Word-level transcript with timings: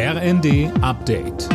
RND 0.00 0.70
Update. 0.80 1.48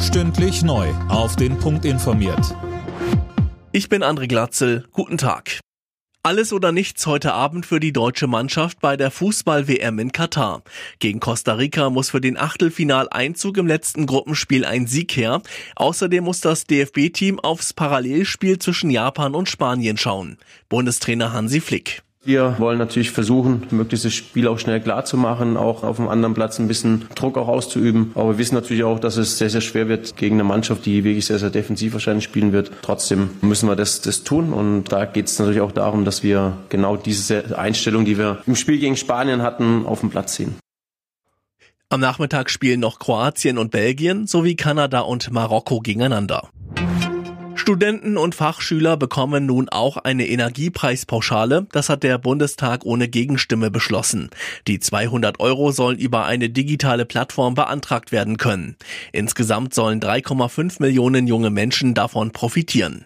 Stündlich 0.00 0.62
neu. 0.62 0.88
Auf 1.10 1.36
den 1.36 1.58
Punkt 1.58 1.84
informiert. 1.84 2.56
Ich 3.70 3.90
bin 3.90 4.02
André 4.02 4.26
Glatzel. 4.26 4.86
Guten 4.92 5.18
Tag. 5.18 5.60
Alles 6.22 6.54
oder 6.54 6.72
nichts 6.72 7.06
heute 7.06 7.34
Abend 7.34 7.66
für 7.66 7.78
die 7.78 7.92
deutsche 7.92 8.26
Mannschaft 8.26 8.80
bei 8.80 8.96
der 8.96 9.10
Fußball-WM 9.10 9.98
in 9.98 10.12
Katar. 10.12 10.62
Gegen 10.98 11.20
Costa 11.20 11.52
Rica 11.52 11.90
muss 11.90 12.08
für 12.08 12.22
den 12.22 12.38
Achtelfinaleinzug 12.38 13.58
im 13.58 13.66
letzten 13.66 14.06
Gruppenspiel 14.06 14.64
ein 14.64 14.86
Sieg 14.86 15.14
her. 15.14 15.42
Außerdem 15.76 16.24
muss 16.24 16.40
das 16.40 16.64
DFB-Team 16.64 17.38
aufs 17.38 17.74
Parallelspiel 17.74 18.58
zwischen 18.58 18.88
Japan 18.88 19.34
und 19.34 19.50
Spanien 19.50 19.98
schauen. 19.98 20.38
Bundestrainer 20.70 21.34
Hansi 21.34 21.60
Flick. 21.60 22.02
Wir 22.22 22.56
wollen 22.58 22.78
natürlich 22.78 23.12
versuchen, 23.12 23.66
möglichst 23.70 24.04
das 24.04 24.12
Spiel 24.12 24.46
auch 24.46 24.58
schnell 24.58 24.80
klar 24.80 25.06
zu 25.06 25.16
machen, 25.16 25.56
auch 25.56 25.82
auf 25.82 25.96
dem 25.96 26.06
anderen 26.06 26.34
Platz 26.34 26.58
ein 26.58 26.68
bisschen 26.68 27.06
Druck 27.14 27.38
auch 27.38 27.48
auszuüben. 27.48 28.10
Aber 28.14 28.32
wir 28.32 28.38
wissen 28.38 28.54
natürlich 28.54 28.84
auch, 28.84 29.00
dass 29.00 29.16
es 29.16 29.38
sehr, 29.38 29.48
sehr 29.48 29.62
schwer 29.62 29.88
wird 29.88 30.16
gegen 30.16 30.36
eine 30.36 30.44
Mannschaft, 30.44 30.84
die 30.84 31.02
wirklich 31.02 31.24
sehr, 31.24 31.38
sehr 31.38 31.48
defensiv 31.48 31.94
wahrscheinlich 31.94 32.24
spielen 32.24 32.52
wird. 32.52 32.72
Trotzdem 32.82 33.30
müssen 33.40 33.70
wir 33.70 33.76
das, 33.76 34.02
das 34.02 34.22
tun. 34.22 34.52
Und 34.52 34.92
da 34.92 35.06
geht 35.06 35.28
es 35.28 35.38
natürlich 35.38 35.62
auch 35.62 35.72
darum, 35.72 36.04
dass 36.04 36.22
wir 36.22 36.58
genau 36.68 36.98
diese 36.98 37.58
Einstellung, 37.58 38.04
die 38.04 38.18
wir 38.18 38.42
im 38.46 38.54
Spiel 38.54 38.78
gegen 38.78 38.98
Spanien 38.98 39.40
hatten, 39.40 39.86
auf 39.86 40.00
den 40.00 40.10
Platz 40.10 40.34
ziehen. 40.34 40.56
Am 41.88 42.00
Nachmittag 42.00 42.50
spielen 42.50 42.80
noch 42.80 42.98
Kroatien 42.98 43.56
und 43.56 43.70
Belgien 43.70 44.26
sowie 44.26 44.56
Kanada 44.56 45.00
und 45.00 45.32
Marokko 45.32 45.80
gegeneinander. 45.80 46.50
Studenten 47.60 48.16
und 48.16 48.34
Fachschüler 48.34 48.96
bekommen 48.96 49.44
nun 49.44 49.68
auch 49.68 49.98
eine 49.98 50.26
Energiepreispauschale. 50.26 51.66
Das 51.72 51.90
hat 51.90 52.02
der 52.04 52.16
Bundestag 52.16 52.86
ohne 52.86 53.06
Gegenstimme 53.06 53.70
beschlossen. 53.70 54.30
Die 54.66 54.80
200 54.80 55.40
Euro 55.40 55.70
sollen 55.70 55.98
über 55.98 56.24
eine 56.24 56.48
digitale 56.48 57.04
Plattform 57.04 57.52
beantragt 57.52 58.12
werden 58.12 58.38
können. 58.38 58.76
Insgesamt 59.12 59.74
sollen 59.74 60.00
3,5 60.00 60.76
Millionen 60.80 61.26
junge 61.26 61.50
Menschen 61.50 61.92
davon 61.92 62.30
profitieren. 62.30 63.04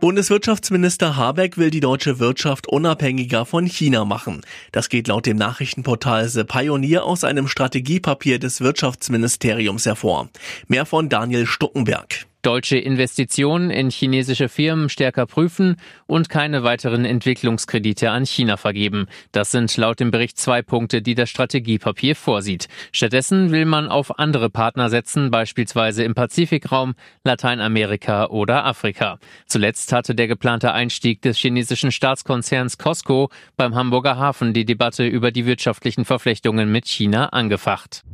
Bundeswirtschaftsminister 0.00 1.16
Habeck 1.16 1.58
will 1.58 1.70
die 1.70 1.80
deutsche 1.80 2.18
Wirtschaft 2.18 2.66
unabhängiger 2.66 3.46
von 3.46 3.66
China 3.66 4.04
machen. 4.04 4.40
Das 4.72 4.88
geht 4.88 5.06
laut 5.06 5.26
dem 5.26 5.36
Nachrichtenportal 5.36 6.28
The 6.28 6.42
Pioneer 6.42 7.04
aus 7.04 7.22
einem 7.22 7.46
Strategiepapier 7.46 8.40
des 8.40 8.60
Wirtschaftsministeriums 8.60 9.86
hervor. 9.86 10.30
Mehr 10.66 10.84
von 10.84 11.08
Daniel 11.08 11.46
Stuckenberg 11.46 12.26
deutsche 12.46 12.78
Investitionen 12.78 13.70
in 13.70 13.90
chinesische 13.90 14.48
Firmen 14.48 14.88
stärker 14.88 15.26
prüfen 15.26 15.74
und 16.06 16.28
keine 16.28 16.62
weiteren 16.62 17.04
Entwicklungskredite 17.04 18.12
an 18.12 18.24
China 18.24 18.56
vergeben. 18.56 19.06
Das 19.32 19.50
sind 19.50 19.76
laut 19.76 19.98
dem 19.98 20.12
Bericht 20.12 20.38
zwei 20.38 20.62
Punkte, 20.62 21.02
die 21.02 21.16
das 21.16 21.28
Strategiepapier 21.28 22.14
vorsieht. 22.14 22.68
Stattdessen 22.92 23.50
will 23.50 23.64
man 23.64 23.88
auf 23.88 24.20
andere 24.20 24.48
Partner 24.48 24.90
setzen, 24.90 25.32
beispielsweise 25.32 26.04
im 26.04 26.14
Pazifikraum, 26.14 26.94
Lateinamerika 27.24 28.26
oder 28.26 28.64
Afrika. 28.64 29.18
Zuletzt 29.46 29.92
hatte 29.92 30.14
der 30.14 30.28
geplante 30.28 30.72
Einstieg 30.72 31.22
des 31.22 31.38
chinesischen 31.38 31.90
Staatskonzerns 31.90 32.78
Costco 32.78 33.28
beim 33.56 33.74
Hamburger 33.74 34.18
Hafen 34.18 34.52
die 34.52 34.64
Debatte 34.64 35.04
über 35.04 35.32
die 35.32 35.46
wirtschaftlichen 35.46 36.04
Verflechtungen 36.04 36.70
mit 36.70 36.86
China 36.86 37.26
angefacht. 37.30 38.04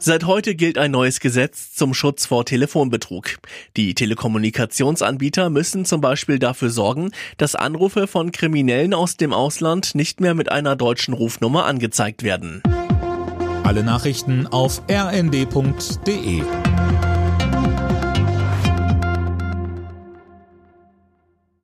Seit 0.00 0.26
heute 0.26 0.54
gilt 0.54 0.78
ein 0.78 0.92
neues 0.92 1.18
Gesetz 1.18 1.74
zum 1.74 1.92
Schutz 1.92 2.26
vor 2.26 2.44
Telefonbetrug. 2.44 3.38
Die 3.76 3.94
Telekommunikationsanbieter 3.94 5.50
müssen 5.50 5.84
zum 5.84 6.00
Beispiel 6.00 6.38
dafür 6.38 6.70
sorgen, 6.70 7.10
dass 7.36 7.56
Anrufe 7.56 8.06
von 8.06 8.30
Kriminellen 8.30 8.94
aus 8.94 9.16
dem 9.16 9.32
Ausland 9.32 9.96
nicht 9.96 10.20
mehr 10.20 10.34
mit 10.34 10.52
einer 10.52 10.76
deutschen 10.76 11.14
Rufnummer 11.14 11.64
angezeigt 11.66 12.22
werden. 12.22 12.62
Alle 13.64 13.82
Nachrichten 13.82 14.46
auf 14.46 14.82
rnd.de 14.88 16.42